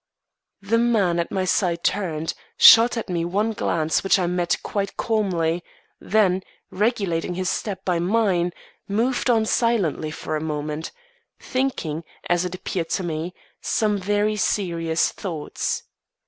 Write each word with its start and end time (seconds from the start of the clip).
The 0.63 0.79
man 0.79 1.19
at 1.19 1.29
my 1.31 1.45
side 1.45 1.83
turned, 1.83 2.33
shot 2.57 2.97
at 2.97 3.07
me 3.07 3.23
one 3.23 3.51
glance 3.51 4.03
which 4.03 4.17
I 4.17 4.25
met 4.25 4.57
quite 4.63 4.97
calmly, 4.97 5.63
then, 5.99 6.41
regulating 6.71 7.35
his 7.35 7.49
step 7.51 7.85
by 7.85 7.99
mine, 7.99 8.51
moved 8.87 9.29
on 9.29 9.45
silently 9.45 10.09
for 10.09 10.35
a 10.35 10.41
moment 10.41 10.91
thinking, 11.39 12.03
as 12.27 12.45
it 12.45 12.55
appeared 12.55 12.89
to 12.89 13.03
me, 13.03 13.35
some 13.61 13.99
very 13.99 14.37
serious 14.37 15.11
thoughts. 15.11 15.83